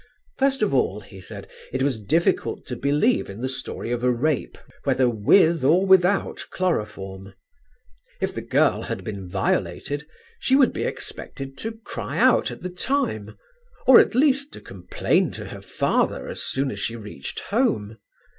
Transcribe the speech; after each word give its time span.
First 0.39 0.63
of 0.63 0.73
all, 0.73 1.01
he 1.01 1.21
said, 1.21 1.47
it 1.71 1.83
was 1.83 2.01
difficult 2.01 2.65
to 2.65 2.75
believe 2.75 3.29
in 3.29 3.41
the 3.41 3.47
story 3.47 3.91
of 3.91 4.01
rape 4.01 4.57
whether 4.83 5.07
with 5.07 5.63
or 5.63 5.85
without 5.85 6.43
chloroform. 6.49 7.35
If 8.19 8.33
the 8.33 8.41
girl 8.41 8.81
had 8.81 9.03
been 9.03 9.29
violated 9.29 10.07
she 10.39 10.55
would 10.55 10.73
be 10.73 10.85
expected 10.85 11.55
to 11.59 11.73
cry 11.85 12.17
out 12.17 12.49
at 12.49 12.63
the 12.63 12.71
time, 12.71 13.37
or 13.85 13.99
at 13.99 14.15
least 14.15 14.51
to 14.53 14.59
complain 14.59 15.29
to 15.33 15.45
her 15.45 15.61
father 15.61 16.27
as 16.27 16.41
soon 16.41 16.71
as 16.71 16.79
she 16.79 16.95
reached 16.95 17.39
home. 17.39 17.99